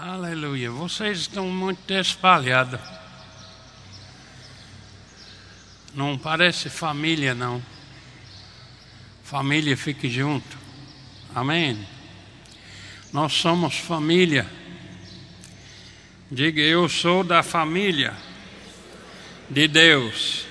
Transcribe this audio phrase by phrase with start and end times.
[0.00, 0.70] Aleluia.
[0.70, 2.78] Vocês estão muito espalhados.
[5.92, 7.60] Não parece família, não.
[9.24, 10.56] Família fique junto.
[11.34, 11.84] Amém.
[13.12, 14.46] Nós somos família.
[16.30, 18.14] Diga, eu sou da família
[19.50, 20.46] de Deus.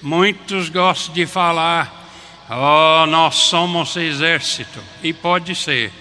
[0.00, 2.08] Muitos gostam de falar,
[2.48, 4.82] oh, nós somos exército.
[5.02, 5.92] E pode ser.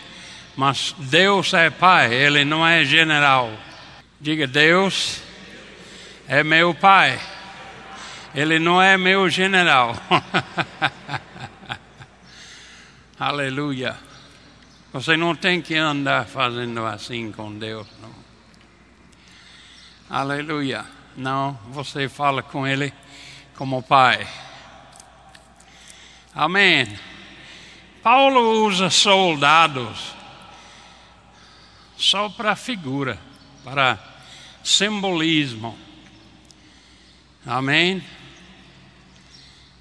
[0.56, 3.52] Mas Deus é pai, ele não é general.
[4.22, 5.22] Diga, Deus
[6.28, 7.20] é meu pai.
[8.36, 9.96] Ele não é meu general.
[13.20, 13.98] Aleluia.
[14.92, 18.14] Você não tem que andar fazendo assim com Deus, não.
[20.10, 20.86] Aleluia.
[21.18, 22.94] Não, você fala com Ele
[23.56, 24.28] como Pai.
[26.36, 27.00] Amém.
[28.02, 30.14] Paulo usa soldados
[32.04, 33.18] só para figura,
[33.64, 33.98] para
[34.64, 35.78] simbolismo.
[37.46, 38.04] Amém?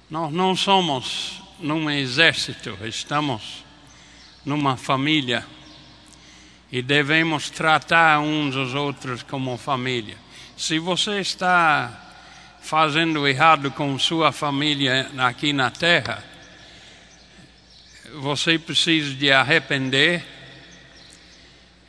[0.09, 3.63] Nós não somos num exército, estamos
[4.45, 5.45] numa família
[6.71, 10.17] e devemos tratar uns os outros como família.
[10.55, 11.99] Se você está
[12.61, 16.23] fazendo errado com sua família aqui na terra,
[18.15, 20.32] você precisa de arrepender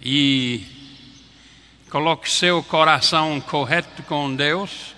[0.01, 0.67] e
[1.91, 4.95] coloque seu coração correto com Deus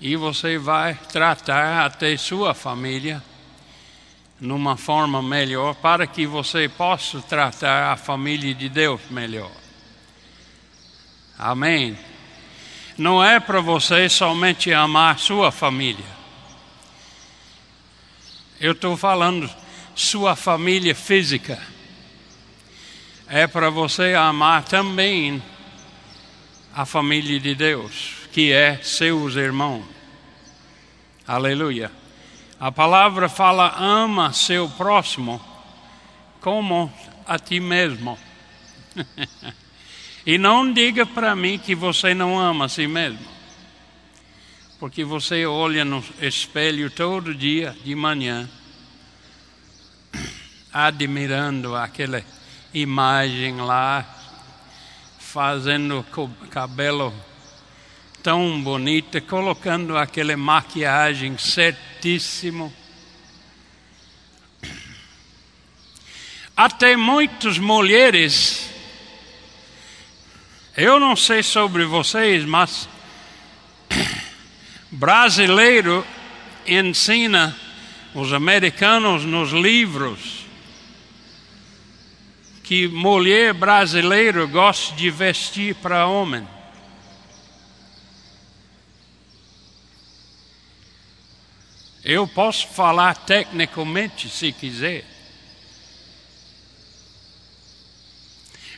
[0.00, 3.22] e você vai tratar até sua família
[4.40, 9.52] numa forma melhor para que você possa tratar a família de Deus melhor.
[11.38, 11.96] Amém.
[12.98, 16.04] Não é para você somente amar sua família.
[18.60, 19.48] Eu estou falando
[19.94, 21.60] sua família física
[23.34, 25.42] é para você amar também
[26.74, 29.86] a família de Deus, que é seus irmãos.
[31.26, 31.90] Aleluia.
[32.60, 35.42] A palavra fala: ama seu próximo
[36.42, 36.92] como
[37.26, 38.18] a ti mesmo.
[40.26, 43.26] e não diga para mim que você não ama a si mesmo.
[44.78, 48.46] Porque você olha no espelho todo dia de manhã,
[50.70, 52.22] admirando aquele
[52.74, 54.06] imagem lá,
[55.18, 56.04] fazendo
[56.50, 57.12] cabelo
[58.22, 62.72] tão bonito, colocando aquela maquiagem certíssimo.
[66.56, 68.70] Até muitas mulheres,
[70.76, 72.88] eu não sei sobre vocês, mas
[74.90, 76.06] brasileiro
[76.66, 77.56] ensina
[78.14, 80.41] os americanos nos livros
[82.72, 86.48] que mulher brasileira gosta de vestir para homem.
[92.02, 95.04] Eu posso falar tecnicamente se quiser.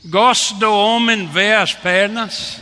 [0.06, 2.60] Gosto do homem ver as pernas.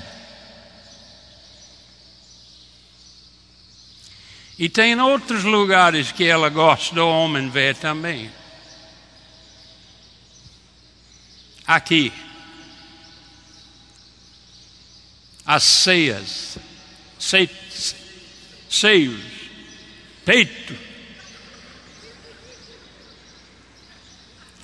[4.59, 8.42] E tem outros lugares que ela gosta do homem ver também.
[11.67, 12.13] Aqui.
[15.45, 16.59] As ceias,
[18.69, 19.21] seios,
[20.25, 20.77] peito.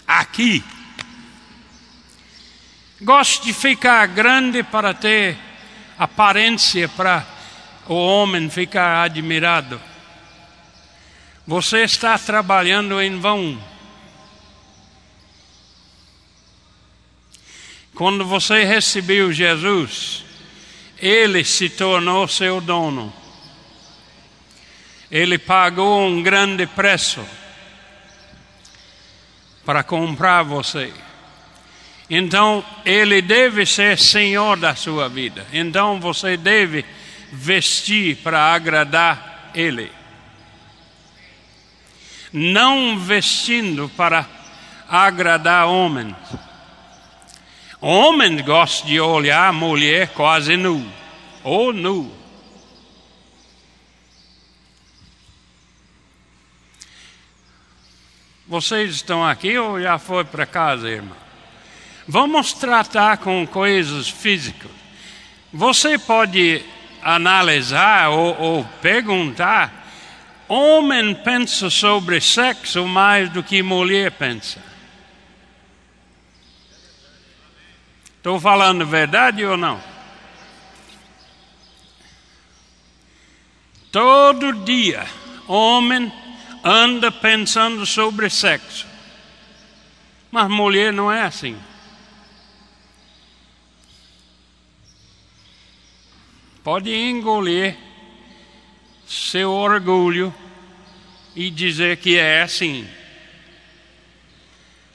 [0.07, 0.65] Aqui.
[3.01, 5.37] Gosto de ficar grande para ter
[5.99, 7.27] aparência para
[7.87, 9.81] o homem ficar admirado.
[11.47, 13.59] Você está trabalhando em vão.
[17.99, 20.25] Quando você recebeu Jesus,
[21.01, 23.13] ele se tornou seu dono.
[25.11, 27.21] Ele pagou um grande preço
[29.65, 30.93] para comprar você.
[32.09, 35.45] Então, ele deve ser senhor da sua vida.
[35.53, 36.85] Então, você deve
[37.33, 39.91] vestir para agradar ele.
[42.33, 44.25] Não vestindo para
[44.89, 46.15] agradar homens
[47.81, 50.85] Homem gosta de olhar a mulher quase nu,
[51.45, 52.13] ou nu.
[58.49, 61.17] Vocês estão aqui ou já foi para casa, irmão?
[62.07, 64.71] Vamos tratar com coisas físicas.
[65.53, 66.65] Você pode
[67.01, 69.87] analisar ou, ou perguntar:
[70.49, 74.68] homem pensa sobre sexo mais do que mulher pensa.
[78.29, 79.83] Estou falando verdade ou não?
[83.91, 85.07] Todo dia,
[85.47, 86.13] homem
[86.63, 88.87] anda pensando sobre sexo.
[90.31, 91.59] Mas mulher não é assim.
[96.63, 97.79] Pode engolir
[99.07, 100.35] seu orgulho
[101.35, 102.87] e dizer que é assim.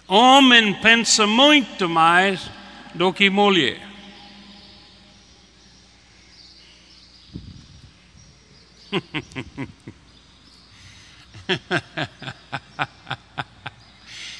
[0.08, 2.40] Homem pensa muito mais
[2.94, 3.82] do que mulher.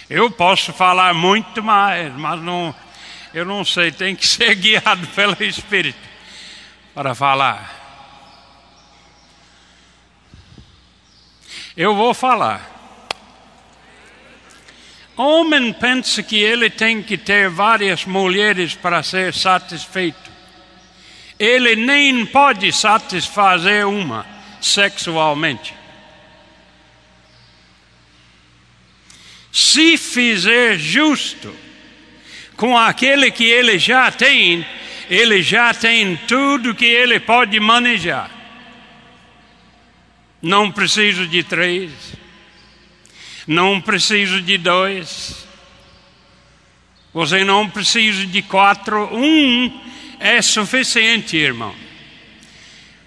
[0.10, 2.76] Eu posso falar muito mais, mas não,
[3.34, 6.00] eu não sei, tem que ser guiado pelo Espírito
[6.94, 7.82] para falar.
[11.76, 12.73] Eu vou falar.
[15.16, 20.32] Homem pensa que ele tem que ter várias mulheres para ser satisfeito.
[21.38, 24.26] Ele nem pode satisfazer uma
[24.60, 25.76] sexualmente.
[29.52, 31.56] Se fizer justo
[32.58, 34.66] com aquele que ele já tem,
[35.08, 38.32] ele já tem tudo que ele pode manejar.
[40.42, 41.92] Não preciso de três,
[43.48, 45.46] não preciso de dois,
[47.14, 49.82] você não precisa de quatro, um
[50.20, 51.76] é suficiente, irmão.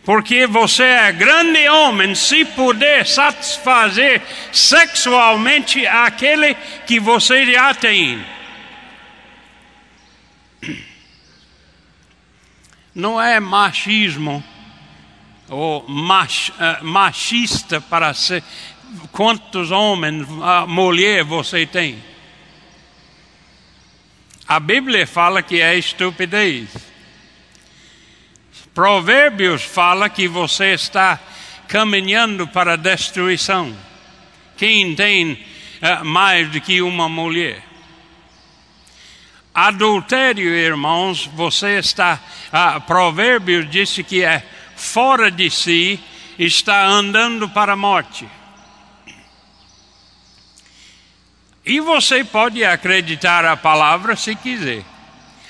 [0.04, 4.22] Porque você é grande homem se puder satisfazer
[4.52, 6.54] sexualmente aquele
[6.86, 8.24] que você já tem.
[12.94, 14.44] Não é machismo
[15.48, 18.44] ou mach, uh, machista para ser
[19.16, 20.28] quantos homens,
[20.68, 22.04] mulher você tem.
[24.46, 26.68] A Bíblia fala que é estupidez.
[28.74, 31.18] Provérbios fala que você está
[31.66, 33.74] caminhando para a destruição.
[34.54, 37.62] Quem tem uh, mais do que uma mulher?
[39.54, 42.20] Adultério, irmãos, você está.
[42.48, 44.46] Uh, Provérbios disse que é
[44.76, 45.98] fora de si,
[46.38, 48.28] está andando para a morte.
[51.66, 54.84] E você pode acreditar a palavra se quiser,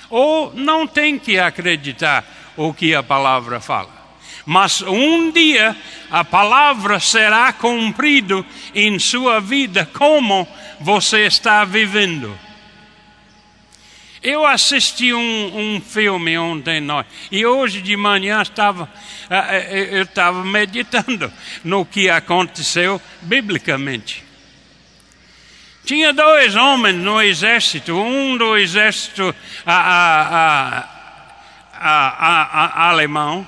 [0.08, 2.24] ou não tem que acreditar
[2.56, 3.94] o que a palavra fala.
[4.46, 5.76] Mas um dia
[6.10, 10.48] a palavra será cumprido em sua vida como
[10.80, 12.38] você está vivendo.
[14.22, 18.90] Eu assisti um, um filme ontem noite e hoje de manhã estava
[19.28, 21.30] eh, eh, eu estava meditando
[21.62, 24.25] no que aconteceu biblicamente.
[25.86, 29.32] Tinha dois homens no exército, um do exército
[29.64, 30.84] a,
[31.72, 33.46] a, a, alemão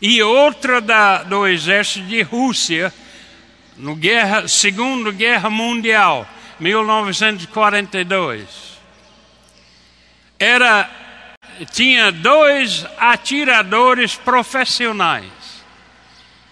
[0.00, 2.94] e outra da, do exército de Rússia
[3.76, 6.24] no guerra, Segunda Guerra Mundial,
[6.60, 8.78] 1942.
[10.38, 10.88] Era
[11.72, 15.64] tinha dois atiradores profissionais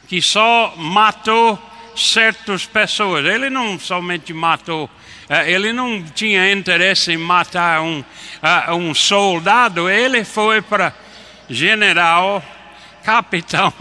[0.08, 1.67] que só matou
[1.98, 3.24] certas pessoas.
[3.24, 4.90] Ele não somente matou
[5.28, 10.94] eh, ele não tinha interesse em matar um, uh, um soldado, ele foi para
[11.50, 12.42] general,
[13.04, 13.73] capitão,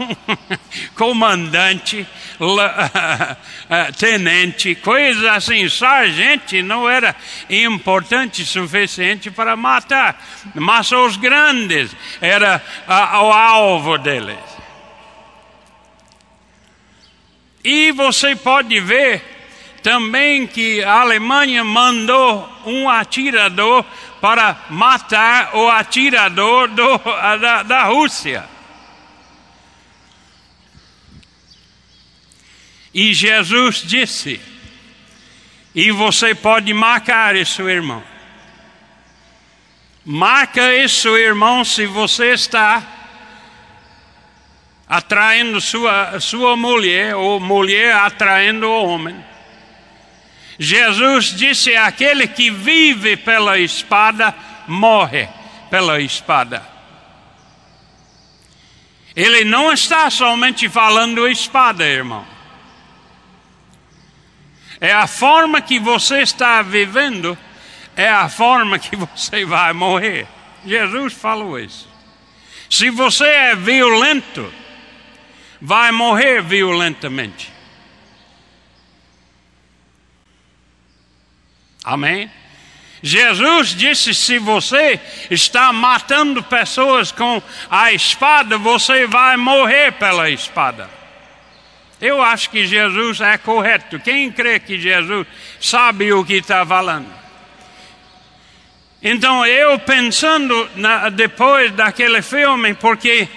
[0.94, 2.06] comandante,
[2.38, 5.66] uh, tenente, coisas assim.
[5.70, 7.16] Sargente não era
[7.48, 10.22] importante suficiente para matar,
[10.54, 14.57] mas os grandes era o alvo deles.
[17.70, 19.22] E você pode ver
[19.82, 23.84] também que a Alemanha mandou um atirador
[24.22, 28.48] para matar o atirador do, da, da Rússia.
[32.94, 34.40] E Jesus disse,
[35.74, 38.02] e você pode marcar isso, irmão.
[40.06, 42.97] Marca isso, irmão, se você está
[44.88, 49.16] atraindo sua, sua mulher, ou mulher atraindo o homem.
[50.58, 54.34] Jesus disse: aquele que vive pela espada,
[54.66, 55.28] morre
[55.70, 56.66] pela espada.
[59.14, 62.24] Ele não está somente falando espada, irmão.
[64.80, 67.36] É a forma que você está vivendo,
[67.96, 70.26] é a forma que você vai morrer.
[70.64, 71.88] Jesus falou isso.
[72.70, 74.52] Se você é violento,
[75.60, 77.52] vai morrer violentamente.
[81.84, 82.30] Amém?
[83.02, 85.00] Jesus disse: se você
[85.30, 90.90] está matando pessoas com a espada, você vai morrer pela espada.
[92.00, 93.98] Eu acho que Jesus é correto.
[93.98, 95.26] Quem crê que Jesus
[95.60, 97.08] sabe o que está falando?
[99.02, 103.28] Então eu pensando na, depois daquele filme, porque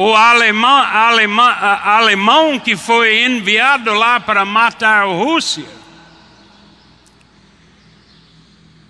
[0.00, 5.66] o alemão, alemão, alemão que foi enviado lá para matar a Rússia,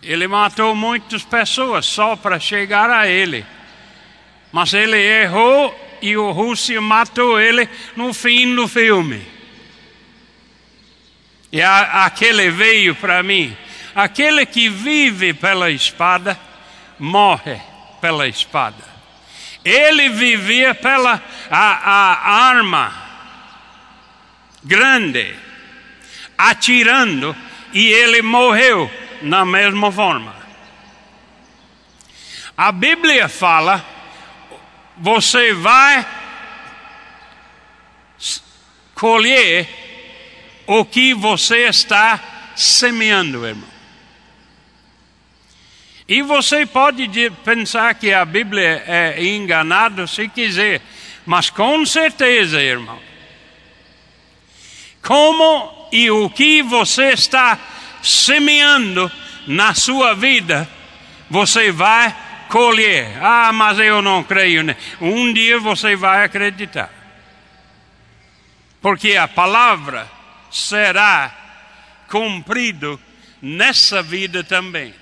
[0.02, 3.46] ele matou muitas pessoas só para chegar a ele.
[4.52, 9.26] Mas ele errou e o Rússia matou ele no fim do filme.
[11.50, 13.56] E a, aquele veio para mim.
[13.94, 16.38] Aquele que vive pela espada,
[16.98, 17.58] morre
[17.98, 18.97] pela espada.
[19.64, 22.92] Ele vivia pela a, a arma
[24.62, 25.34] grande,
[26.36, 27.34] atirando,
[27.72, 28.90] e ele morreu
[29.22, 30.34] na mesma forma.
[32.56, 33.84] A Bíblia fala
[34.96, 36.06] você vai
[38.94, 39.68] colher
[40.66, 42.20] o que você está
[42.56, 43.77] semeando, irmão.
[46.08, 47.06] E você pode
[47.44, 50.80] pensar que a Bíblia é enganada se quiser,
[51.26, 52.98] mas com certeza, irmão.
[55.02, 57.58] Como e o que você está
[58.02, 59.12] semeando
[59.46, 60.66] na sua vida,
[61.28, 62.16] você vai
[62.48, 63.22] colher.
[63.22, 64.62] Ah, mas eu não creio.
[64.62, 64.76] Né?
[65.00, 66.90] Um dia você vai acreditar.
[68.80, 70.10] Porque a palavra
[70.50, 71.34] será
[72.08, 72.98] cumprido
[73.42, 74.94] nessa vida também.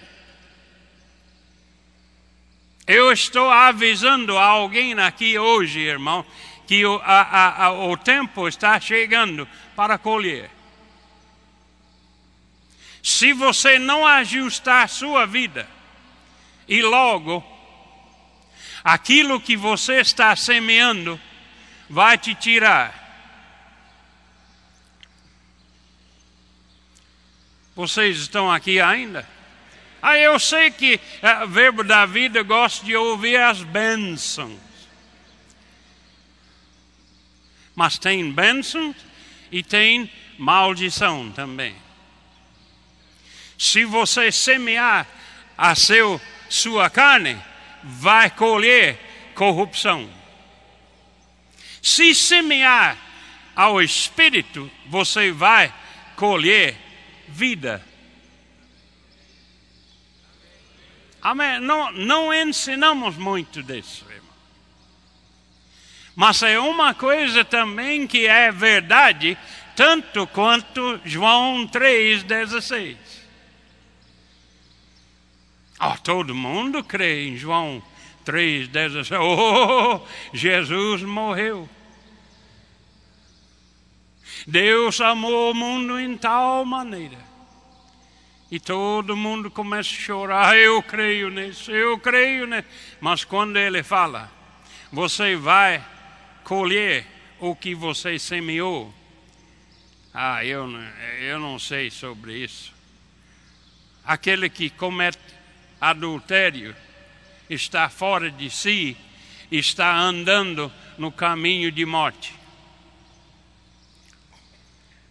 [2.86, 6.24] Eu estou avisando alguém aqui hoje, irmão,
[6.68, 10.50] que o, a, a, o tempo está chegando para colher.
[13.02, 15.68] Se você não ajustar a sua vida,
[16.68, 17.44] e logo,
[18.84, 21.20] aquilo que você está semeando
[21.90, 23.04] vai te tirar.
[27.74, 29.35] Vocês estão aqui ainda?
[30.00, 34.58] Ah, eu sei que o uh, verbo da vida gosta de ouvir as bênçãos.
[37.74, 38.96] Mas tem bênçãos
[39.50, 41.74] e tem maldição também.
[43.58, 45.06] Se você semear
[45.56, 47.38] a seu sua carne,
[47.82, 48.98] vai colher
[49.34, 50.08] corrupção.
[51.82, 52.96] Se semear
[53.54, 55.72] ao espírito, você vai
[56.16, 56.76] colher
[57.28, 57.85] vida.
[61.26, 61.58] Amém?
[61.58, 64.30] Não, não ensinamos muito disso, irmão.
[66.14, 69.36] Mas é uma coisa também que é verdade,
[69.74, 72.96] tanto quanto João 3,16.
[75.80, 77.82] Oh, todo mundo crê em João
[78.24, 81.68] 3, 10, oh, Jesus morreu.
[84.46, 87.25] Deus amou o mundo em tal maneira.
[88.50, 92.68] E todo mundo começa a chorar, eu creio nisso, eu creio nisso.
[93.00, 94.30] Mas quando ele fala,
[94.92, 95.84] você vai
[96.44, 97.06] colher
[97.40, 98.94] o que você semeou.
[100.14, 100.68] Ah, eu,
[101.20, 102.72] eu não sei sobre isso.
[104.04, 105.18] Aquele que comete
[105.80, 106.74] adultério,
[107.48, 108.96] está fora de si,
[109.50, 112.34] está andando no caminho de morte.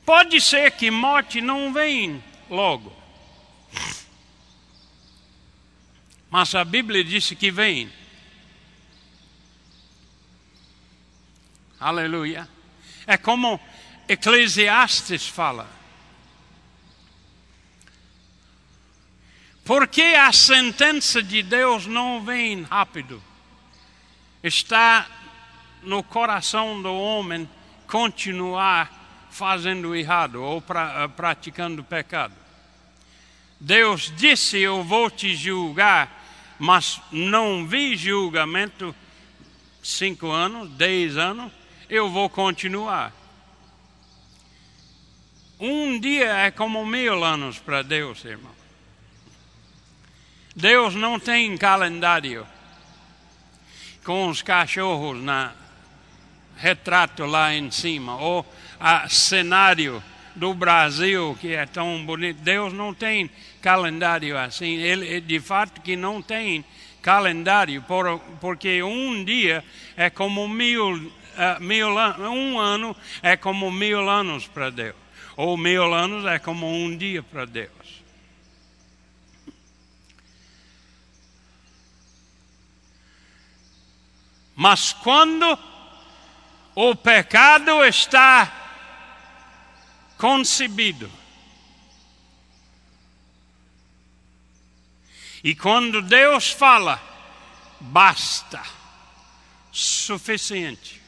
[0.05, 3.04] Pode ser que morte não vem logo.
[6.29, 7.91] Mas a Bíblia disse que vem.
[11.79, 12.47] Aleluia.
[13.07, 13.59] É como
[14.07, 15.69] Eclesiastes fala.
[19.63, 23.21] Porque a sentença de Deus não vem rápido.
[24.43, 25.07] Está
[25.81, 27.49] no coração do homem
[27.87, 32.44] continuar fazendo errado ou pra, praticando pecado.
[33.59, 36.23] Deus disse: Eu vou te julgar,
[36.59, 38.95] mas não vi julgamento
[39.81, 41.51] cinco anos, dez anos,
[41.89, 43.13] eu vou continuar.
[45.59, 48.53] Um dia é como mil anos para Deus, irmão.
[50.55, 52.45] Deus não tem calendário
[54.03, 55.53] com os cachorros na
[56.57, 58.45] retrato lá em cima, ou
[58.79, 60.01] a cenário
[60.35, 62.41] do Brasil, que é tão bonito.
[62.41, 63.29] Deus não tem
[63.61, 64.75] calendário assim.
[64.75, 66.63] Ele, de fato, que não tem
[67.01, 69.63] calendário, por, porque um dia
[69.95, 74.95] é como mil, uh, mil um ano é como mil anos para Deus,
[75.37, 77.69] ou mil anos é como um dia para Deus.
[84.55, 85.59] Mas quando
[86.73, 88.64] o pecado está
[90.17, 91.11] concebido,
[95.45, 96.99] e quando Deus fala,
[97.79, 98.63] basta,
[99.71, 100.99] suficiente.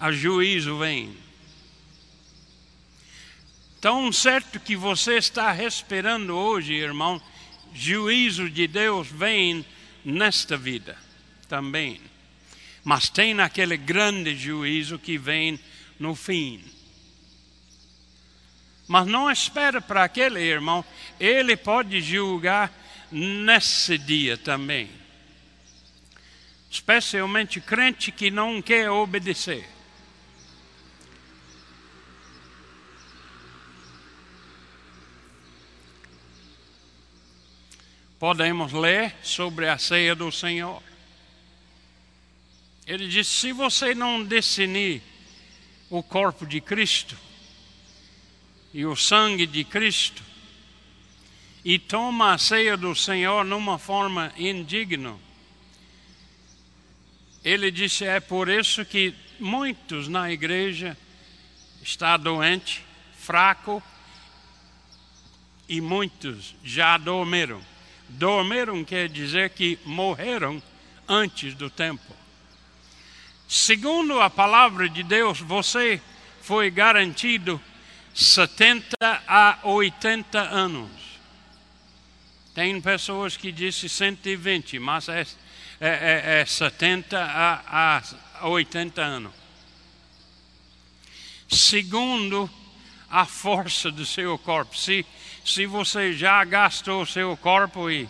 [0.00, 1.16] A juízo vem.
[3.80, 7.22] Tão certo que você está esperando hoje, irmão,
[7.72, 9.64] juízo de Deus vem
[10.04, 10.98] nesta vida
[11.48, 12.00] também.
[12.84, 15.58] Mas tem aquele grande juízo que vem
[15.98, 16.64] no fim.
[18.88, 20.84] Mas não espera para aquele irmão,
[21.18, 22.72] ele pode julgar
[23.10, 24.90] nesse dia também.
[26.70, 29.68] Especialmente crente que não quer obedecer.
[38.18, 40.82] Podemos ler sobre a ceia do Senhor.
[42.86, 45.02] Ele diz: se você não definir
[45.88, 47.16] o corpo de Cristo
[48.74, 50.22] e o sangue de Cristo,
[51.64, 55.16] e toma a ceia do Senhor numa forma indigna.
[57.44, 60.96] Ele disse: é por isso que muitos na igreja
[61.82, 62.80] estão doentes,
[63.18, 63.82] fracos,
[65.68, 67.62] e muitos já dormiram.
[68.08, 70.62] Dormiram quer dizer que morreram
[71.08, 72.21] antes do tempo.
[73.52, 76.00] Segundo a palavra de Deus, você
[76.40, 77.60] foi garantido
[78.14, 78.96] 70
[79.28, 80.90] a 80 anos.
[82.54, 85.26] Tem pessoas que dizem 120, mas é,
[85.78, 88.02] é, é, é 70 a,
[88.40, 89.32] a 80 anos.
[91.46, 92.48] Segundo
[93.10, 94.74] a força do seu corpo.
[94.74, 95.04] Se,
[95.44, 98.08] se você já gastou o seu corpo e,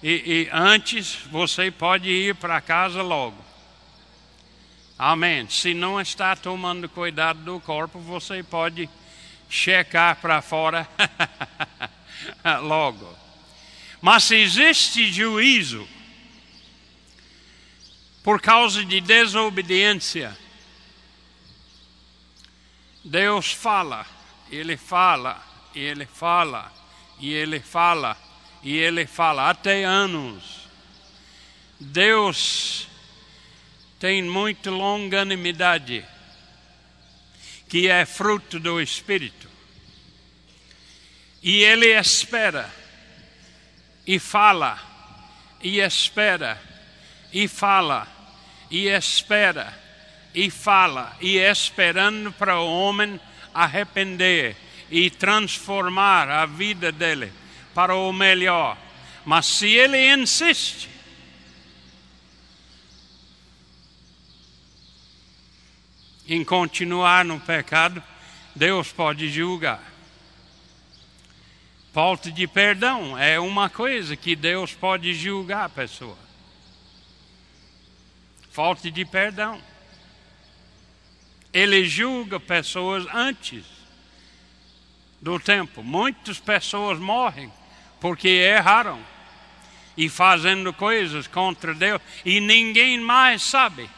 [0.00, 3.43] e, e antes, você pode ir para casa logo.
[4.98, 5.48] Amém.
[5.48, 8.88] Se não está tomando cuidado do corpo, você pode
[9.48, 10.88] checar para fora
[12.62, 13.12] logo.
[14.00, 15.88] Mas existe juízo
[18.22, 20.36] por causa de desobediência.
[23.04, 24.06] Deus fala,
[24.50, 25.42] Ele fala,
[25.74, 26.72] Ele fala,
[27.18, 28.16] e Ele fala,
[28.62, 30.68] e Ele fala, até anos.
[31.78, 32.88] Deus
[34.04, 36.04] tem muita longanimidade,
[37.66, 39.48] que é fruto do Espírito.
[41.42, 42.70] E Ele espera
[44.06, 44.78] e fala,
[45.62, 46.60] e espera,
[47.32, 48.06] e fala,
[48.70, 49.72] e espera,
[50.34, 53.18] e fala, e esperando para o homem
[53.54, 54.54] arrepender
[54.90, 57.32] e transformar a vida dele
[57.74, 58.76] para o melhor.
[59.24, 60.90] Mas se ele insiste,
[66.28, 68.02] em continuar no pecado,
[68.54, 69.82] Deus pode julgar.
[71.92, 76.18] Falta de perdão é uma coisa que Deus pode julgar a pessoa.
[78.50, 79.60] Falta de perdão.
[81.52, 83.64] Ele julga pessoas antes
[85.20, 85.82] do tempo.
[85.82, 87.52] Muitas pessoas morrem
[88.00, 89.00] porque erraram
[89.96, 93.88] e fazendo coisas contra Deus e ninguém mais sabe.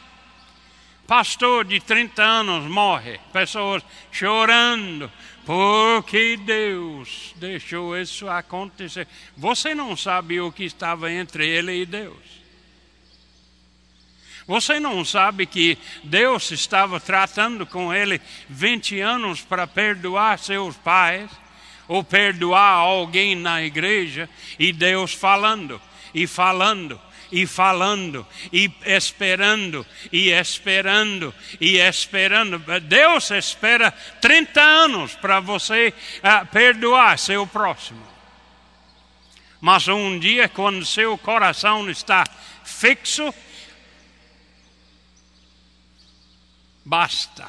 [1.07, 5.09] Pastor de 30 anos morre, pessoas chorando,
[5.45, 9.07] porque Deus deixou isso acontecer.
[9.37, 12.37] Você não sabe o que estava entre ele e Deus.
[14.45, 21.31] Você não sabe que Deus estava tratando com ele 20 anos para perdoar seus pais
[21.87, 25.81] ou perdoar alguém na igreja e Deus falando
[26.13, 26.99] e falando
[27.31, 32.59] e falando, e esperando, e esperando, e esperando.
[32.81, 38.05] Deus espera 30 anos para você uh, perdoar seu próximo.
[39.59, 42.23] Mas um dia, quando seu coração está
[42.63, 43.33] fixo,
[46.85, 47.47] basta.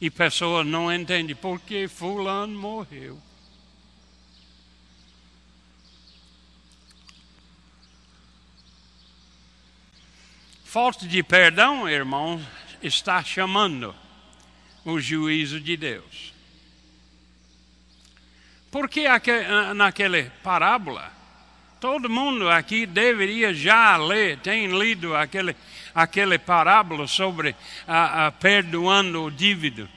[0.00, 3.20] E pessoas não entendem por que fulano morreu.
[10.74, 12.42] Falta de perdão, irmãos,
[12.82, 13.94] está chamando
[14.84, 16.34] o juízo de Deus.
[18.72, 19.04] Porque
[19.76, 21.12] naquela parábola,
[21.80, 25.54] todo mundo aqui deveria já ler, tem lido aquele,
[25.94, 27.54] aquele parábola sobre
[27.86, 29.88] a, a perdoando o dívida.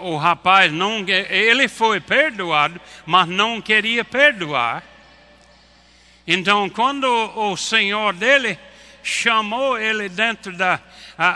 [0.00, 4.93] O rapaz não, ele foi perdoado, mas não queria perdoar.
[6.26, 8.58] Então, quando o senhor dele
[9.02, 10.80] chamou ele dentro da,
[11.18, 11.28] a,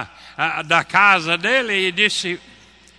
[0.00, 2.40] a, a, da casa dele e disse: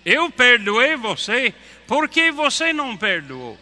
[0.05, 1.53] Eu perdoei você,
[1.85, 3.57] por que você não perdoou?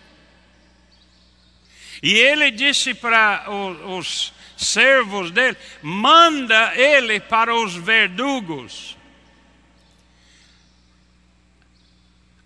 [2.04, 8.96] E ele disse para os, os servos dele: Manda ele para os verdugos.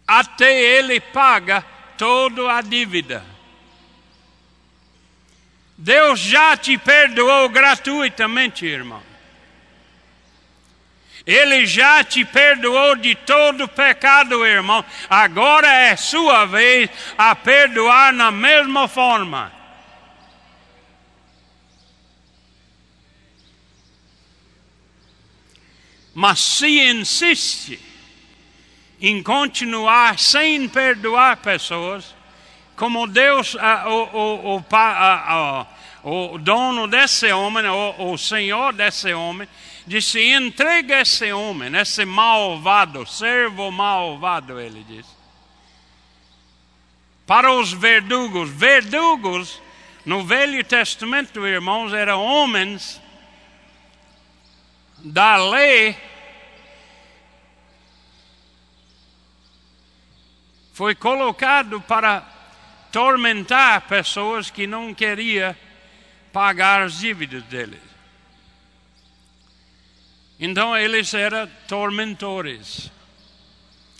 [0.07, 1.61] Até ele paga
[1.97, 3.38] toda a dívida.
[5.81, 9.01] Deus já te perdoou gratuitamente, irmão.
[11.25, 14.83] Ele já te perdoou de todo pecado, irmão.
[15.09, 19.53] Agora é sua vez a perdoar na mesma forma.
[26.13, 27.79] Mas se insiste
[28.99, 32.18] em continuar sem perdoar pessoas,
[32.79, 39.49] como Deus, o, o, o, o, dono desse homem, o, o senhor desse homem,
[39.85, 45.09] disse: entrega esse homem, esse malvado, servo malvado, ele disse,
[47.27, 48.49] para os verdugos.
[48.49, 49.61] Verdugos,
[50.05, 53.01] no Velho Testamento, irmãos, eram homens
[54.99, 55.97] da lei
[60.73, 62.38] foi colocado para
[62.91, 65.55] tormentar pessoas que não queriam
[66.31, 67.81] pagar as dívidas deles.
[70.39, 72.91] Então eles eram tormentores.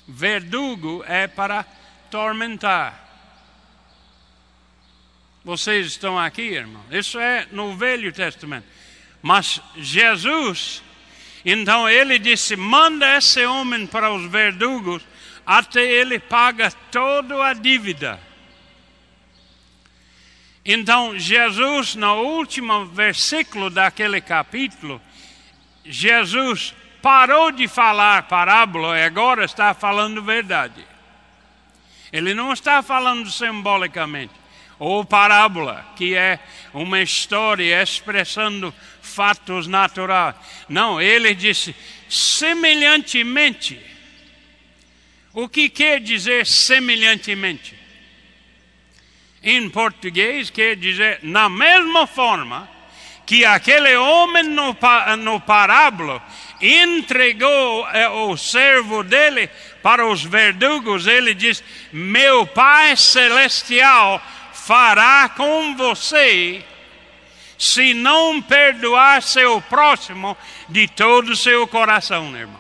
[0.08, 1.66] Verdugo é para
[2.10, 3.08] tormentar.
[5.44, 6.84] Vocês estão aqui, irmão?
[6.92, 8.66] Isso é no Velho Testamento.
[9.22, 10.82] Mas Jesus,
[11.44, 15.04] então ele disse: manda esse homem para os verdugos
[15.46, 18.20] até ele paga toda a dívida.
[20.66, 25.02] Então, Jesus, no último versículo daquele capítulo,
[25.86, 30.86] Jesus parou de falar parábola e agora está falando verdade.
[32.12, 34.34] Ele não está falando simbolicamente,
[34.78, 36.40] ou parábola, que é
[36.74, 40.36] uma história expressando fatos naturais.
[40.68, 41.76] Não, ele disse
[42.10, 43.80] semelhantemente.
[45.34, 47.79] O que quer dizer semelhantemente?
[49.44, 52.70] Em português quer dizer na mesma forma
[53.26, 54.76] que aquele homem no,
[55.20, 56.22] no parábola
[56.60, 59.48] entregou eh, o servo dele
[59.84, 64.22] para os verdugos, ele diz: Meu Pai Celestial
[64.52, 66.64] fará com você
[67.58, 70.36] se não perdoar seu próximo
[70.68, 72.59] de todo o seu coração, irmão.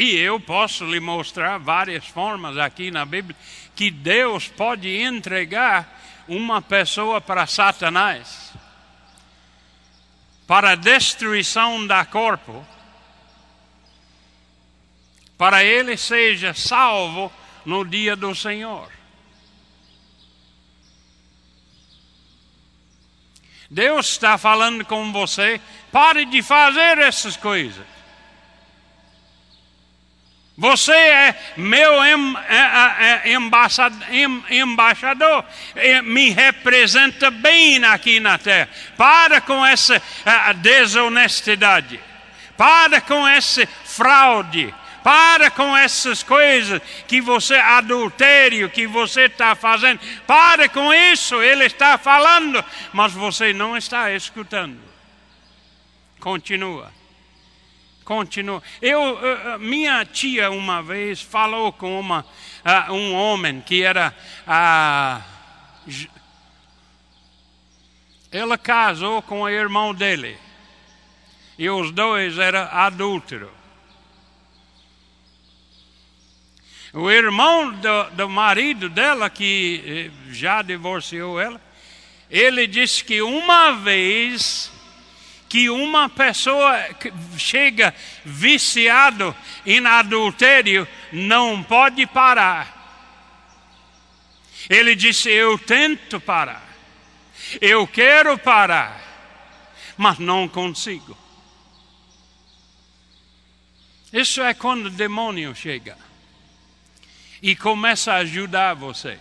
[0.00, 3.36] E eu posso lhe mostrar várias formas aqui na Bíblia
[3.74, 8.52] que Deus pode entregar uma pessoa para Satanás
[10.46, 12.64] para destruição da corpo,
[15.36, 17.30] para ele seja salvo
[17.66, 18.90] no dia do Senhor.
[23.68, 27.97] Deus está falando com você, pare de fazer essas coisas.
[30.58, 32.14] Você é meu é,
[33.24, 33.32] é,
[34.50, 35.44] embaixador,
[36.02, 38.68] me representa bem aqui na terra.
[38.96, 40.02] Para com essa
[40.56, 42.00] desonestidade,
[42.56, 50.00] para com essa fraude, para com essas coisas que você, adultério que você está fazendo,
[50.26, 54.76] para com isso, ele está falando, mas você não está escutando.
[56.18, 56.97] Continua
[58.08, 58.62] continua.
[58.80, 62.24] Eu, eh, eh, minha tia uma vez falou com uma,
[62.64, 64.14] uh, um homem que era.
[64.46, 65.22] Uh,
[68.32, 70.38] ela casou com o irmão dele.
[71.58, 73.50] E os dois eram adúlteros.
[76.94, 81.60] O irmão do, do marido dela, que eh, já divorciou ela,
[82.30, 84.72] ele disse que uma vez
[85.48, 86.76] que uma pessoa
[87.38, 89.34] chega viciado
[89.64, 92.76] em adultério não pode parar.
[94.68, 96.68] Ele disse: Eu tento parar,
[97.60, 99.00] eu quero parar,
[99.96, 101.16] mas não consigo.
[104.12, 105.96] Isso é quando o demônio chega
[107.42, 109.18] e começa a ajudar você,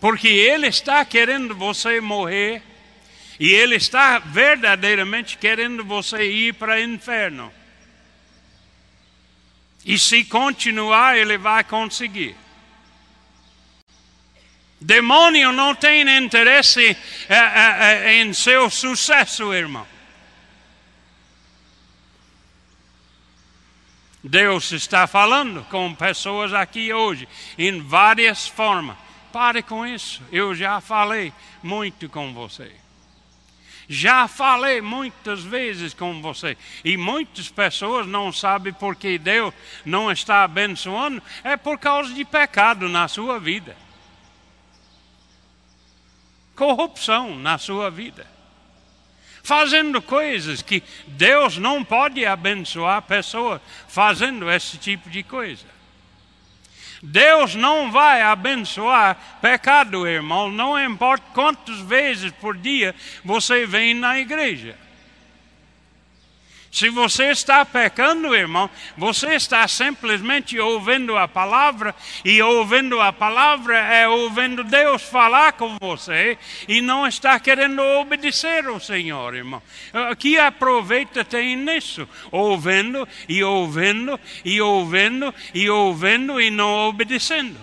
[0.00, 2.62] porque ele está querendo você morrer
[3.38, 7.52] E ele está verdadeiramente querendo você ir para o inferno.
[9.84, 12.36] E se continuar, ele vai conseguir.
[14.80, 16.96] Demônio não tem interesse
[17.28, 19.86] é, é, é, em seu sucesso, irmão.
[24.22, 28.96] Deus está falando com pessoas aqui hoje, em várias formas.
[29.32, 30.22] Pare com isso.
[30.32, 32.83] Eu já falei muito com você.
[33.88, 36.56] Já falei muitas vezes com você.
[36.84, 39.52] E muitas pessoas não sabem por que Deus
[39.84, 41.22] não está abençoando.
[41.42, 43.76] É por causa de pecado na sua vida.
[46.56, 48.26] Corrupção na sua vida.
[49.42, 55.73] Fazendo coisas que Deus não pode abençoar a pessoa fazendo esse tipo de coisa.
[57.06, 64.18] Deus não vai abençoar pecado, irmão, não importa quantas vezes por dia você vem na
[64.18, 64.78] igreja.
[66.74, 73.78] Se você está pecando, irmão, você está simplesmente ouvindo a palavra, e ouvindo a palavra
[73.78, 79.62] é ouvindo Deus falar com você, e não está querendo obedecer ao Senhor, irmão.
[80.18, 82.08] Que aproveita tem nisso?
[82.32, 87.60] Ouvindo, e ouvindo, e ouvindo, e ouvindo, e não obedecendo.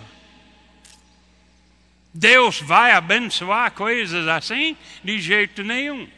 [2.14, 4.74] Deus vai abençoar coisas assim?
[5.04, 6.08] De jeito nenhum.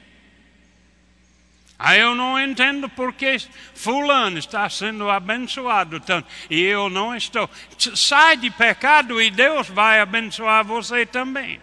[1.78, 3.36] Aí eu não entendo porque
[3.74, 7.50] fulano está sendo abençoado tanto e eu não estou.
[7.76, 11.60] Sai de pecado e Deus vai abençoar você também.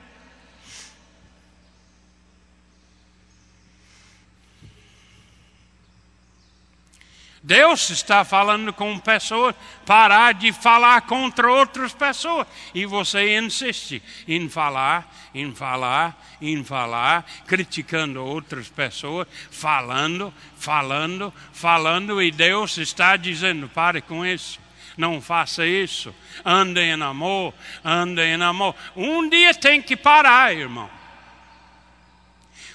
[7.44, 12.46] Deus está falando com pessoas, parar de falar contra outras pessoas.
[12.74, 22.22] E você insiste em falar, em falar, em falar, criticando outras pessoas, falando, falando, falando,
[22.22, 24.60] e Deus está dizendo: pare com isso.
[24.96, 26.14] Não faça isso.
[26.46, 28.76] Ande em amor, ande em amor.
[28.96, 30.90] Um dia tem que parar, irmão.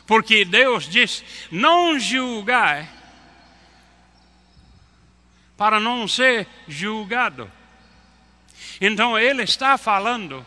[0.09, 2.96] Porque Deus diz: não julgai
[5.57, 7.51] para não ser julgado.
[8.81, 10.45] Então ele está falando.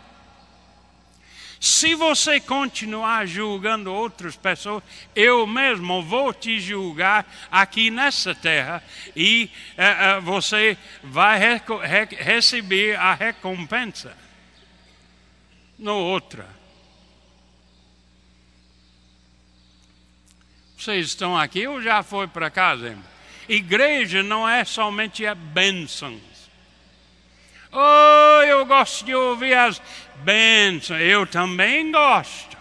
[1.60, 4.82] Se você continuar julgando outras pessoas,
[5.14, 8.82] eu mesmo vou te julgar aqui nessa terra
[9.14, 11.60] e uh, uh, você vai re
[12.16, 14.16] receber a recompensa
[15.78, 16.48] no outra.
[20.78, 22.86] Vocês estão aqui ou já foi para casa?
[22.86, 23.19] Irmão?
[23.50, 26.20] Igreja não é somente a bênçãos.
[27.72, 29.82] Oh, eu gosto de ouvir as
[30.22, 32.56] bênçãos, eu também gosto.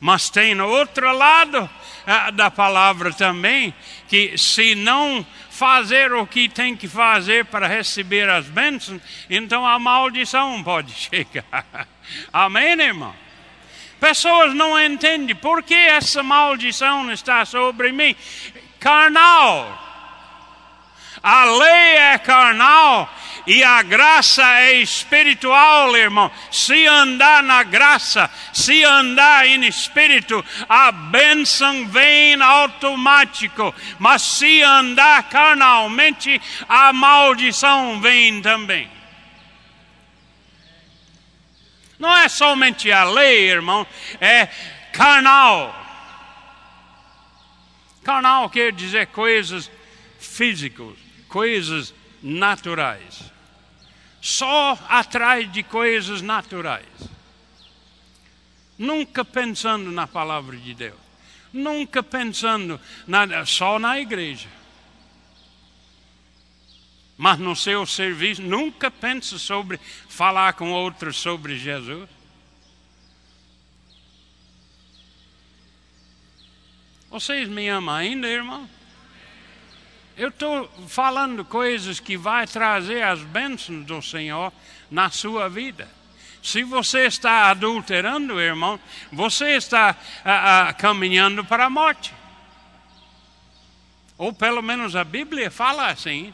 [0.00, 3.74] Mas tem outro lado uh, da palavra também,
[4.08, 9.78] que se não fazer o que tem que fazer para receber as bênçãos, então a
[9.78, 11.86] maldição pode chegar.
[12.32, 13.14] Amém, irmão?
[14.00, 18.16] Pessoas não entendem por que essa maldição está sobre mim
[18.80, 19.78] carnal.
[21.22, 23.08] A lei é carnal
[23.46, 26.30] e a graça é espiritual, irmão.
[26.50, 33.74] Se andar na graça, se andar em espírito, a bênção vem automático.
[33.98, 38.90] Mas se andar carnalmente, a maldição vem também.
[41.98, 43.86] Não é somente a lei, irmão,
[44.18, 44.48] é
[44.90, 45.79] carnal.
[48.10, 49.70] Carnal quer dizer coisas
[50.18, 50.96] físicas,
[51.28, 53.22] coisas naturais.
[54.20, 56.88] Só atrás de coisas naturais.
[58.76, 60.98] Nunca pensando na palavra de Deus.
[61.52, 64.48] Nunca pensando na, só na igreja.
[67.16, 72.08] Mas no seu serviço, nunca pensa sobre falar com outros sobre Jesus.
[77.10, 78.70] Vocês me amam ainda, irmão?
[80.16, 84.52] Eu estou falando coisas que vai trazer as bênçãos do Senhor
[84.88, 85.88] na sua vida.
[86.40, 88.78] Se você está adulterando, irmão,
[89.10, 92.14] você está ah, ah, caminhando para a morte.
[94.16, 96.32] Ou pelo menos a Bíblia fala assim.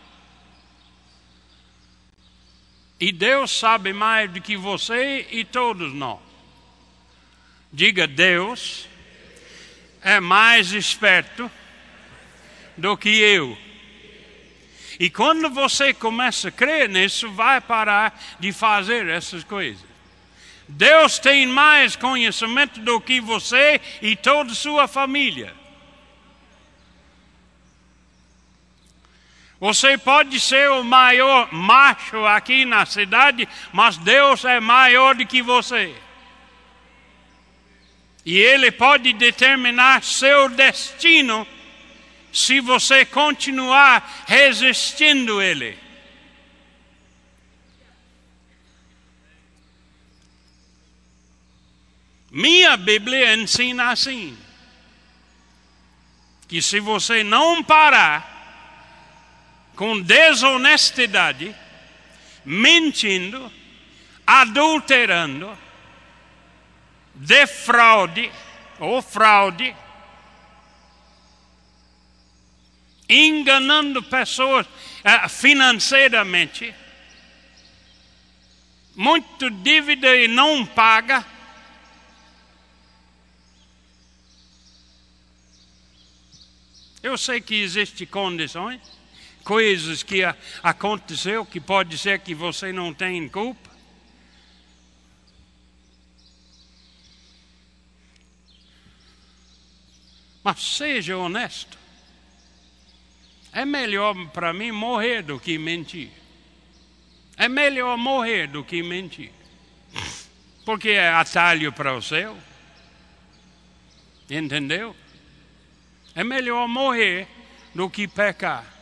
[3.01, 6.21] E Deus sabe mais do que você e todos nós.
[7.73, 8.87] Diga, Deus
[10.07, 11.51] é mais esperto
[12.77, 13.59] do que eu.
[15.01, 19.85] E quando você começa a crer nisso, vai parar de fazer essas coisas.
[20.69, 25.53] Deus tem mais conhecimento do que você e toda sua família.
[29.59, 35.42] Você pode ser o maior macho aqui na cidade, mas Deus é maior do que
[35.42, 36.06] você.
[38.27, 41.47] E Ele pode determinar seu destino
[42.33, 45.79] se você continuar resistindo Ele.
[52.29, 54.37] Minha Bíblia ensina assim:
[56.49, 58.35] que se você não parar
[59.77, 61.55] com desonestidade,
[62.45, 63.53] mentindo,
[64.27, 65.57] adulterando,
[67.16, 68.31] defraude
[68.79, 69.74] ou fraude,
[73.09, 76.74] enganando pessoas uh, financeiramente,
[78.94, 81.24] muito dívida e não paga.
[87.02, 88.81] Eu sei que existem condições
[89.46, 90.22] coisas que
[90.61, 93.65] aconteceu que pode ser que você não tenha culpa.
[100.46, 101.76] Mas seja honesto.
[103.52, 106.11] É melhor para mim morrer do que mentir.
[107.37, 109.32] É melhor morrer do que mentir.
[110.64, 112.38] Porque é atalho para o céu.
[114.30, 114.94] Entendeu?
[116.14, 117.26] É melhor morrer
[117.74, 118.76] do que pecar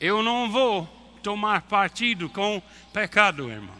[0.00, 0.86] eu não vou
[1.22, 3.78] tomar partido com pecado, irmão.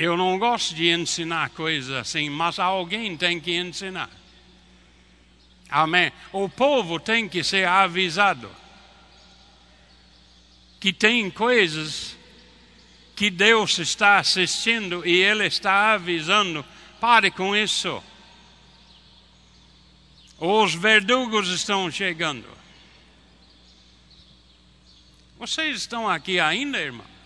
[0.00, 4.08] Eu não gosto de ensinar coisas assim, mas alguém tem que ensinar.
[5.68, 6.12] Amém.
[6.32, 8.48] O povo tem que ser avisado
[10.78, 12.16] que tem coisas
[13.16, 16.64] que Deus está assistindo e Ele está avisando.
[17.00, 18.00] Pare com isso.
[20.38, 22.46] Os verdugos estão chegando.
[25.40, 27.17] Vocês estão aqui ainda, irmão?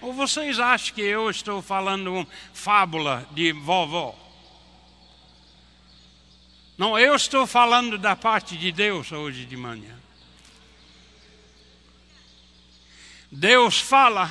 [0.00, 4.18] Ou vocês acham que eu estou falando uma fábula de vovó?
[6.76, 9.94] Não, eu estou falando da parte de Deus hoje de manhã.
[13.30, 14.30] Deus fala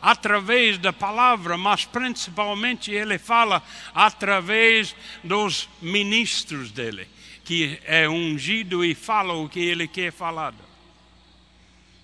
[0.00, 3.62] através da palavra, mas principalmente Ele fala
[3.94, 7.08] através dos ministros dele
[7.44, 10.54] que é ungido e fala o que ele quer falar.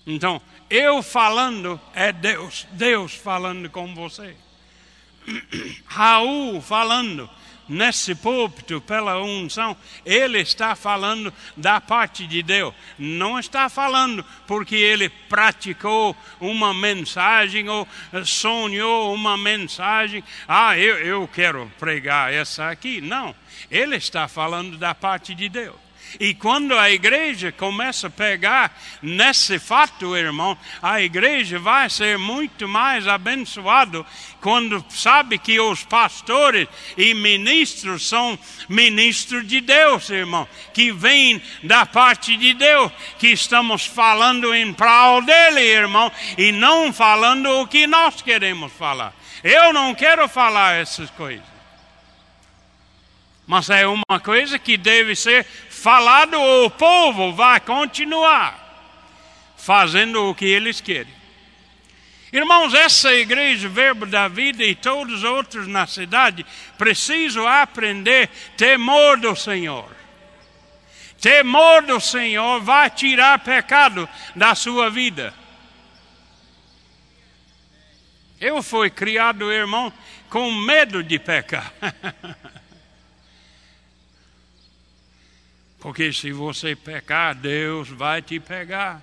[0.05, 4.35] Então, eu falando é Deus, Deus falando com você.
[5.85, 7.29] Raul falando
[7.69, 12.73] nesse púlpito pela unção, ele está falando da parte de Deus.
[12.97, 17.87] Não está falando porque ele praticou uma mensagem ou
[18.25, 20.23] sonhou uma mensagem.
[20.47, 22.99] Ah, eu, eu quero pregar essa aqui.
[22.99, 23.35] Não.
[23.69, 25.88] Ele está falando da parte de Deus.
[26.19, 32.67] E quando a igreja começa a pegar nesse fato, irmão, a igreja vai ser muito
[32.67, 34.05] mais abençoada
[34.39, 36.67] quando sabe que os pastores
[36.97, 43.85] e ministros são ministros de Deus, irmão, que vêm da parte de Deus, que estamos
[43.85, 49.13] falando em prol dele, irmão, e não falando o que nós queremos falar.
[49.43, 51.59] Eu não quero falar essas coisas
[53.49, 55.43] mas é uma coisa que deve ser
[55.79, 58.67] falado, o povo vai continuar
[59.57, 61.19] fazendo o que eles querem.
[62.31, 66.45] Irmãos, essa igreja, Verbo da Vida e todos os outros na cidade
[66.77, 69.89] precisam aprender temor do Senhor.
[71.19, 75.33] Temor do Senhor vai tirar pecado da sua vida.
[78.39, 79.91] Eu fui criado, irmão,
[80.29, 81.73] com medo de pecar.
[85.79, 89.01] Porque se você pecar, Deus vai te pegar.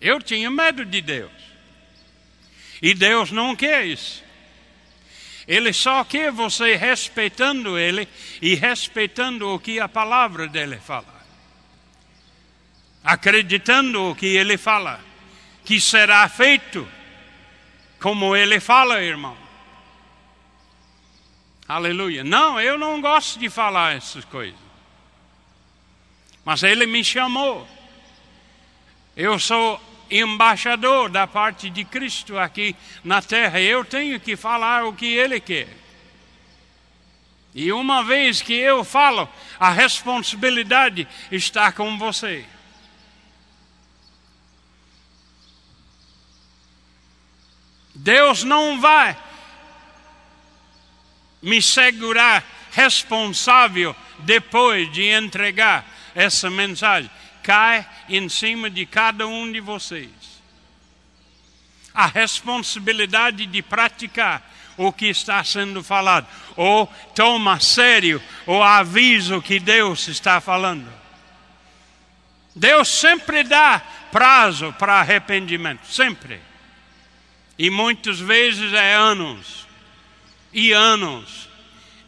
[0.00, 1.32] Eu tinha medo de Deus.
[2.82, 4.22] E Deus não quer isso.
[5.46, 8.08] Ele só quer você respeitando Ele
[8.40, 11.20] e respeitando o que a palavra dele fala.
[13.02, 15.00] Acreditando o que Ele fala,
[15.64, 16.86] que será feito
[17.98, 19.39] como Ele fala, irmão.
[21.70, 22.24] Aleluia.
[22.24, 24.58] Não, eu não gosto de falar essas coisas.
[26.44, 27.64] Mas ele me chamou.
[29.16, 33.60] Eu sou embaixador da parte de Cristo aqui na terra.
[33.60, 35.68] Eu tenho que falar o que ele quer.
[37.54, 39.28] E uma vez que eu falo,
[39.60, 42.44] a responsabilidade está com você.
[47.94, 49.29] Deus não vai
[51.42, 55.84] me segurar responsável depois de entregar
[56.14, 57.10] essa mensagem.
[57.42, 60.10] Cai em cima de cada um de vocês.
[61.92, 66.26] A responsabilidade de praticar o que está sendo falado,
[66.56, 70.90] ou toma a sério o aviso que Deus está falando.
[72.54, 76.40] Deus sempre dá prazo para arrependimento, sempre.
[77.58, 79.66] E muitas vezes é anos,
[80.52, 81.48] e anos,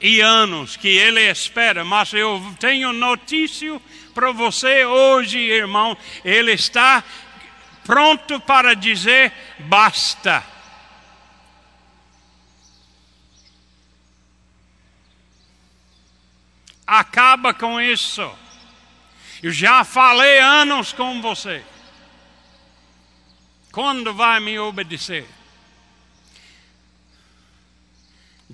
[0.00, 1.84] e anos que Ele espera.
[1.84, 3.80] Mas eu tenho notícia
[4.14, 5.96] para você hoje, irmão.
[6.24, 7.02] Ele está
[7.84, 10.44] pronto para dizer basta.
[16.86, 18.30] Acaba com isso.
[19.42, 21.64] Eu já falei anos com você.
[23.72, 25.26] Quando vai me obedecer?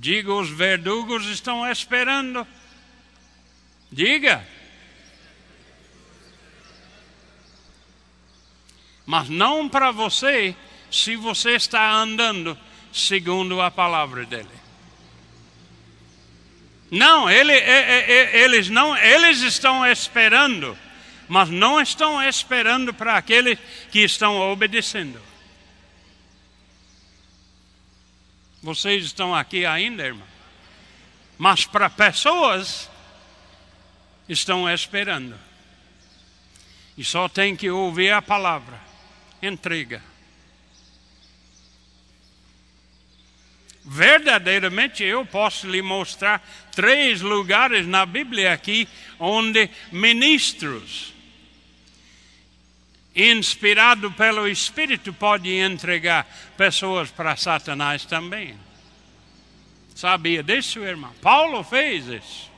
[0.01, 2.47] Diga, os verdugos estão esperando.
[3.91, 4.47] Diga.
[9.05, 10.55] Mas não para você,
[10.89, 12.57] se você está andando
[12.93, 14.49] segundo a palavra dele.
[16.91, 20.79] Não, ele, eles não, eles estão esperando,
[21.29, 23.59] mas não estão esperando para aqueles
[23.91, 25.28] que estão obedecendo.
[28.69, 30.27] Vocês estão aqui ainda, irmão?
[31.39, 32.91] Mas para pessoas
[34.29, 35.35] estão esperando.
[36.95, 38.79] E só tem que ouvir a palavra.
[39.41, 40.03] Entrega.
[43.87, 48.87] Verdadeiramente eu posso lhe mostrar três lugares na Bíblia aqui
[49.19, 51.15] onde ministros
[53.19, 56.25] inspirado pelo Espírito, pode entregar
[56.57, 58.55] pessoas para Satanás também.
[59.95, 61.13] Sabia disso, irmão?
[61.21, 62.49] Paulo fez isso.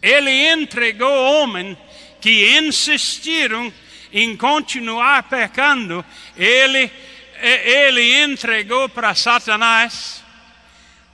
[0.00, 1.76] Ele entregou homens
[2.20, 3.72] que insistiram
[4.12, 6.04] em continuar pecando,
[6.36, 6.90] ele,
[7.42, 10.22] ele entregou para Satanás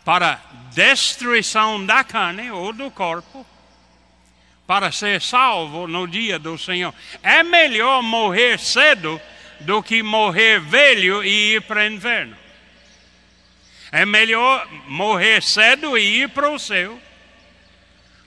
[0.05, 0.39] para
[0.75, 3.47] destruição da carne ou do corpo
[4.67, 6.95] para ser salvo no dia do Senhor.
[7.23, 9.21] É melhor morrer cedo
[9.61, 12.37] do que morrer velho e ir para o inferno.
[13.91, 16.99] É melhor morrer cedo e ir para o céu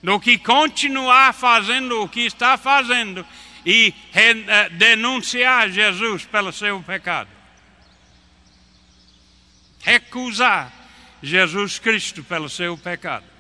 [0.04, 3.26] do que continuar fazendo o que está fazendo
[3.66, 7.30] e eh, denunciar Jesus pelo seu pecado.
[9.82, 10.72] Recusar
[11.24, 13.35] Jesus Cristo pelo seu pecado.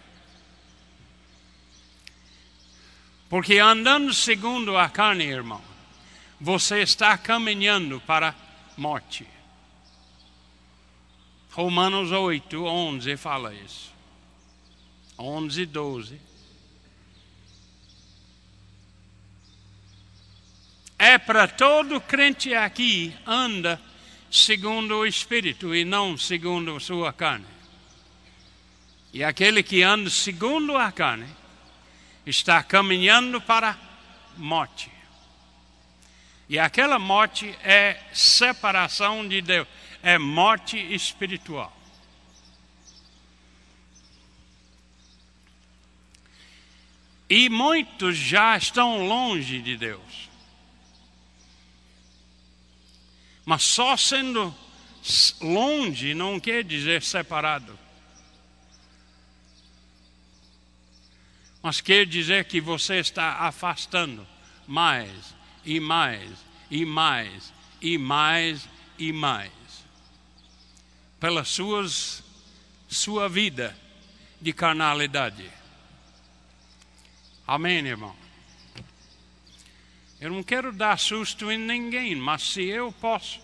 [3.29, 5.61] Porque andando segundo a carne, irmão,
[6.39, 8.35] você está caminhando para a
[8.77, 9.25] morte.
[11.51, 13.91] Romanos 8, 11 fala isso.
[15.17, 16.21] 11, 12.
[20.99, 23.81] É para todo crente aqui anda
[24.29, 27.45] segundo o Espírito e não segundo a sua carne.
[29.13, 31.27] E aquele que anda segundo a carne
[32.25, 33.77] está caminhando para a
[34.37, 34.91] morte.
[36.47, 39.67] E aquela morte é separação de Deus,
[40.03, 41.75] é morte espiritual.
[47.27, 50.29] E muitos já estão longe de Deus.
[53.43, 54.53] Mas só sendo
[55.41, 57.77] longe não quer dizer separado.
[61.65, 64.27] Mas quer dizer que você está afastando
[64.67, 65.33] mais
[65.65, 66.29] e mais
[66.69, 67.51] e mais
[67.81, 69.51] e mais e mais
[71.19, 72.23] pela suas,
[72.87, 73.75] sua vida
[74.39, 75.49] de carnalidade.
[77.47, 78.15] Amém, irmão?
[80.21, 83.39] Eu não quero dar susto em ninguém, mas se eu posso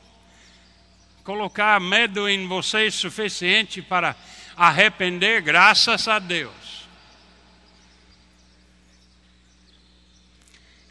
[1.24, 4.16] colocar medo em vocês suficiente para
[4.56, 6.61] arrepender, graças a Deus.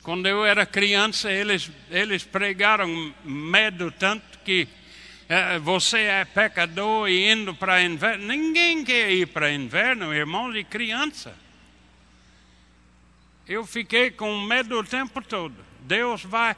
[0.02, 4.66] Quando eu era criança, eles, eles pregaram medo tanto que
[5.28, 8.26] é, você é pecador e indo para inverno.
[8.26, 11.36] Ninguém quer ir para inverno, irmão de criança.
[13.46, 15.54] Eu fiquei com medo o tempo todo.
[15.80, 16.56] Deus vai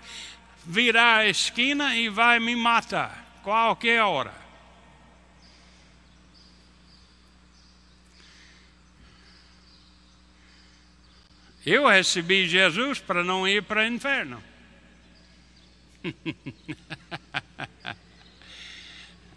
[0.65, 4.42] virar a esquina e vai me matar qualquer hora.
[11.65, 14.43] Eu recebi Jesus para não ir para o inferno.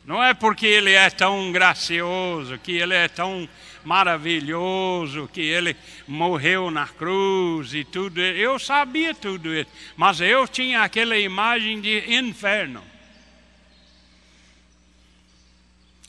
[0.06, 3.50] Não é porque ele é tão gracioso, que ele é tão
[3.84, 5.76] maravilhoso, que ele
[6.08, 8.22] morreu na cruz e tudo.
[8.22, 12.84] Eu sabia tudo isso, mas eu tinha aquela imagem de inferno.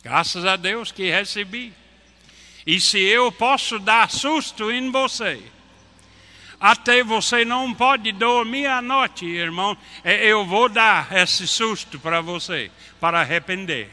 [0.02, 1.72] Graças a Deus que recebi.
[2.66, 5.42] E se eu posso dar susto em você,
[6.60, 12.20] até você não pode dormir à noite, irmão, é, eu vou dar esse susto para
[12.20, 13.90] você, para arrepender.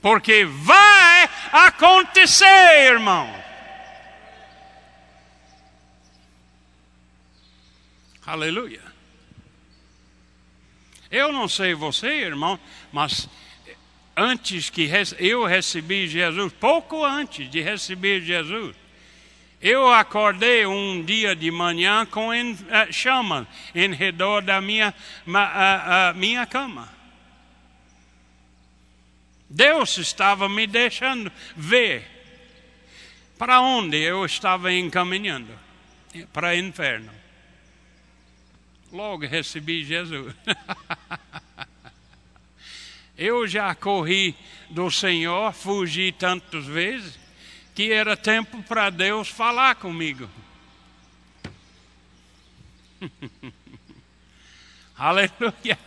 [0.00, 3.34] Porque vai acontecer, irmão.
[8.26, 8.82] Aleluia.
[11.10, 12.58] Eu não sei você, irmão,
[12.92, 13.28] mas
[14.16, 18.74] antes que eu recebi Jesus, pouco antes de receber Jesus,
[19.68, 24.94] eu acordei um dia de manhã com uh, chama em redor da minha,
[25.26, 26.88] uh, uh, minha cama.
[29.50, 32.06] Deus estava me deixando ver
[33.36, 35.52] para onde eu estava encaminhando
[36.32, 37.10] para o inferno.
[38.92, 40.32] Logo recebi Jesus.
[43.18, 44.36] Eu já corri
[44.68, 47.18] do Senhor, fugi tantas vezes,
[47.76, 50.26] que era tempo para Deus falar comigo.
[54.96, 55.78] Aleluia.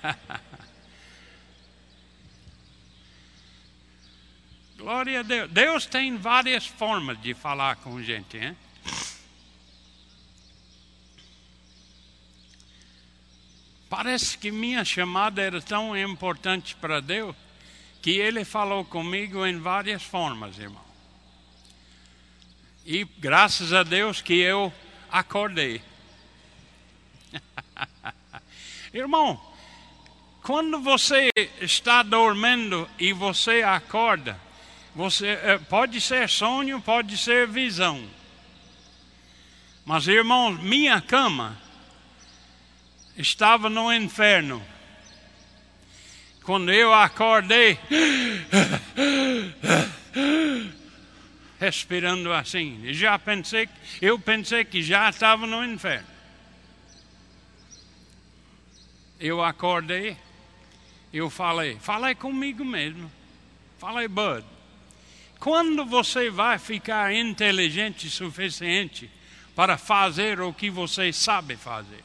[4.78, 5.50] Glória a Deus.
[5.50, 8.56] Deus tem várias formas de falar com gente, hein?
[13.90, 17.36] Parece que minha chamada era tão importante para Deus
[18.00, 20.89] que Ele falou comigo em várias formas, irmão.
[22.92, 24.74] E graças a Deus que eu
[25.12, 25.80] acordei.
[28.92, 29.40] irmão,
[30.42, 31.30] quando você
[31.62, 34.42] está dormindo e você acorda,
[34.96, 38.10] você eh, pode ser sonho, pode ser visão.
[39.86, 41.62] Mas irmão, minha cama
[43.16, 44.66] estava no inferno.
[46.42, 47.78] Quando eu acordei,
[51.60, 53.68] respirando assim, já pensei,
[54.02, 56.08] eu pensei que já estava no inferno.
[59.20, 60.16] Eu acordei,
[61.14, 63.12] eu falei, falei comigo mesmo,
[63.78, 64.46] falei, Bud,
[65.38, 69.10] quando você vai ficar inteligente o suficiente
[69.54, 72.04] para fazer o que você sabe fazer?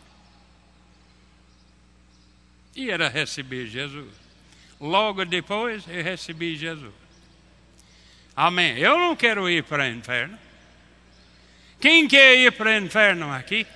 [2.75, 4.13] E era receber Jesus.
[4.81, 7.04] Logo depois eu recebi Jesus.
[8.37, 8.77] Amém.
[8.79, 10.39] Eu não quero ir para o inferno.
[11.81, 13.67] Quem quer ir para o inferno aqui?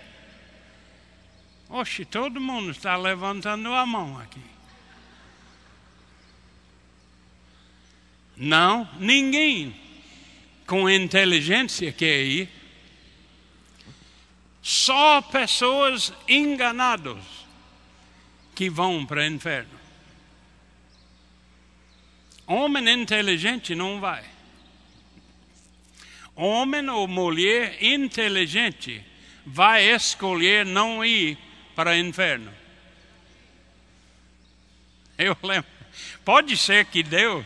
[1.69, 4.41] Oxe, todo mundo está levantando a mão aqui.
[8.37, 9.75] Não, ninguém
[10.67, 12.49] com inteligência quer ir.
[14.63, 17.23] Só pessoas enganadas
[18.55, 19.79] que vão para o inferno.
[22.47, 24.38] Homem inteligente não vai.
[26.41, 29.05] Homem ou mulher inteligente
[29.45, 31.36] vai escolher não ir
[31.74, 32.55] para o inferno.
[35.18, 35.68] Eu lembro.
[36.24, 37.45] Pode ser que Deus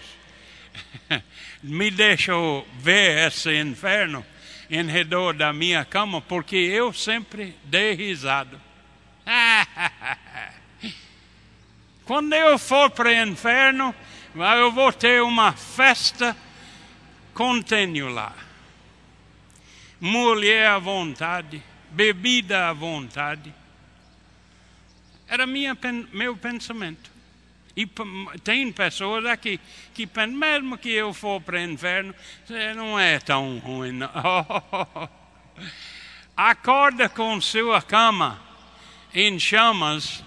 [1.63, 4.23] me deixou ver esse inferno
[4.69, 8.61] em redor da minha cama, porque eu sempre dei risada.
[12.05, 13.95] Quando eu for para o inferno,
[14.35, 16.37] eu vou ter uma festa
[17.33, 18.52] contínua lá.
[20.05, 23.55] Mulher à vontade, bebida à vontade.
[25.29, 25.79] Era minha,
[26.13, 27.09] meu pensamento.
[27.77, 27.87] E
[28.43, 29.61] tem pessoas aqui
[29.95, 32.13] que pensam, mesmo que eu for para o inferno,
[32.75, 34.01] não é tão ruim.
[36.37, 38.43] Acorda com sua cama
[39.15, 40.25] em chamas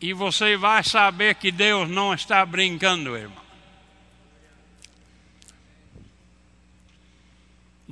[0.00, 3.43] e você vai saber que Deus não está brincando, irmão.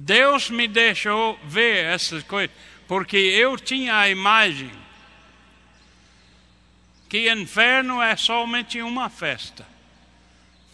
[0.05, 2.55] Deus me deixou ver essas coisas,
[2.89, 4.73] porque eu tinha a imagem
[7.09, 9.65] que inferno é somente uma festa.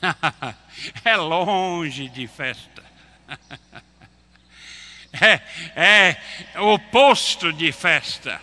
[1.05, 2.83] é longe de festa.
[5.13, 5.43] é,
[5.77, 8.41] é oposto de festa.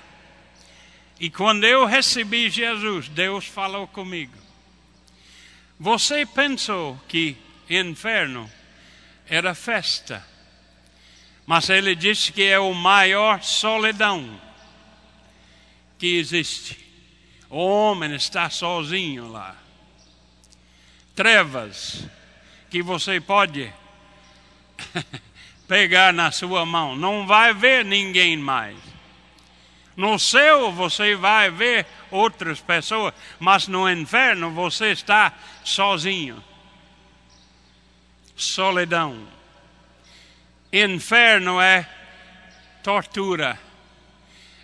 [1.20, 4.38] E quando eu recebi Jesus, Deus falou comigo.
[5.80, 7.36] Você pensou que
[7.68, 8.48] inferno
[9.28, 10.35] era festa,
[11.46, 14.40] Mas ele disse que é o maior solidão
[15.98, 16.80] que existe.
[17.50, 19.56] O homem está sozinho lá.
[21.16, 22.08] Trevas
[22.70, 23.72] que você pode
[25.68, 26.96] pegar na sua mão.
[26.96, 28.78] Não vai ver ninguém mais.
[29.96, 35.32] No céu você vai ver outras pessoas, mas no inferno você está
[35.64, 36.44] sozinho.
[38.36, 39.35] Solidão.
[40.72, 41.88] Inferno é
[42.84, 43.60] tortura,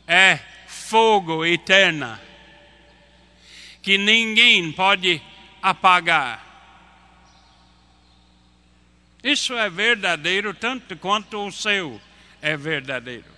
[0.08, 2.20] é fogo eterno,
[3.82, 5.22] que ninguém pode
[5.62, 6.46] apagar.
[9.24, 12.02] Isso é verdadeiro tanto quanto o céu
[12.42, 13.32] é verdadeiro.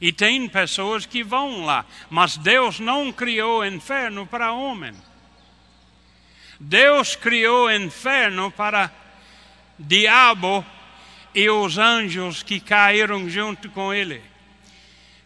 [0.00, 4.92] E tem pessoas que vão lá, mas Deus não criou inferno para homem.
[6.58, 8.90] Deus criou inferno para
[9.78, 10.64] diabo
[11.34, 14.22] e os anjos que caíram junto com ele.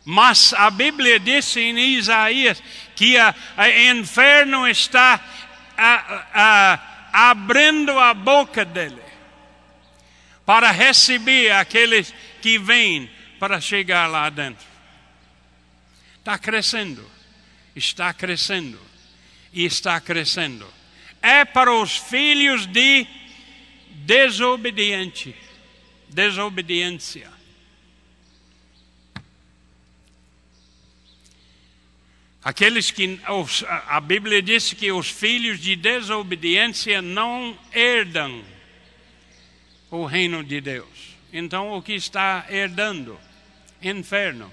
[0.05, 2.63] Mas a Bíblia diz em Isaías
[2.95, 5.21] que o inferno está
[5.77, 9.03] a, a, abrindo a boca dele
[10.45, 14.65] para receber aqueles que vêm para chegar lá dentro.
[16.19, 17.05] Está crescendo,
[17.75, 18.81] está crescendo
[19.53, 20.73] e está crescendo.
[21.21, 23.07] É para os filhos de
[23.91, 25.35] desobediente
[26.09, 27.31] desobediência.
[32.47, 33.19] Aqueles que
[33.89, 38.45] a Bíblia diz que os filhos de desobediência não herdam
[39.91, 41.17] o reino de Deus.
[41.33, 43.19] Então o que está herdando?
[43.83, 44.53] Inferno.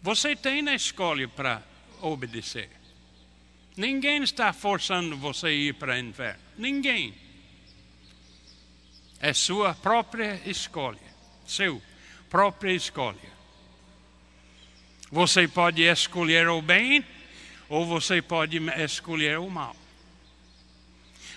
[0.00, 1.62] Você tem a escolha para
[2.00, 2.70] obedecer.
[3.76, 6.40] Ninguém está forçando você a ir para o inferno.
[6.56, 7.23] Ninguém.
[9.20, 10.98] É sua própria escolha.
[11.46, 11.80] Seu
[12.28, 13.34] própria escolha.
[15.10, 17.04] Você pode escolher o bem
[17.68, 19.76] ou você pode escolher o mal.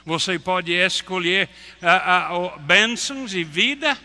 [0.05, 1.49] Você pode escolher
[1.81, 3.97] uh, uh, bênçãos e vida,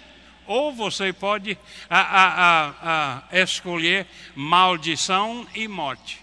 [0.46, 6.20] ou você pode uh, escolher maldição e morte.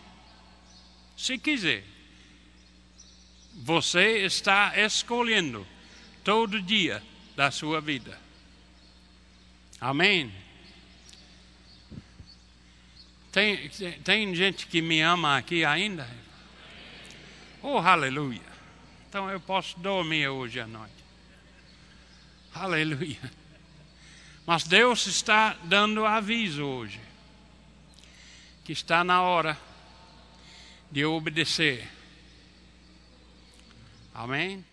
[1.17, 1.83] Se quiser.
[3.55, 5.65] Você está escolhendo
[6.23, 7.01] todo dia
[7.39, 8.19] da sua vida.
[9.79, 10.29] Amém?
[13.31, 13.69] Tem,
[14.03, 16.05] tem gente que me ama aqui ainda?
[17.61, 18.41] Oh, aleluia.
[19.07, 21.01] Então eu posso dormir hoje à noite.
[22.53, 23.31] Aleluia.
[24.45, 26.99] Mas Deus está dando aviso hoje.
[28.65, 29.57] Que está na hora
[30.91, 31.89] de obedecer.
[34.13, 34.68] Amém?